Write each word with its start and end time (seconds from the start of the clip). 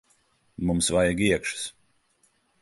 Mums 0.69 0.89
vajag 0.95 1.19
iekšas. 1.27 1.63